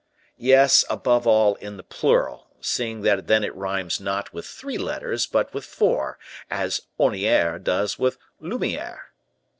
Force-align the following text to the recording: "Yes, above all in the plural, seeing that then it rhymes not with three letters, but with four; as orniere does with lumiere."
"Yes, 0.39 0.83
above 0.89 1.27
all 1.27 1.53
in 1.57 1.77
the 1.77 1.83
plural, 1.83 2.47
seeing 2.59 3.01
that 3.03 3.27
then 3.27 3.43
it 3.43 3.53
rhymes 3.55 3.99
not 3.99 4.33
with 4.33 4.47
three 4.47 4.79
letters, 4.79 5.27
but 5.27 5.53
with 5.53 5.63
four; 5.63 6.17
as 6.49 6.81
orniere 6.99 7.59
does 7.59 7.99
with 7.99 8.17
lumiere." 8.39 9.11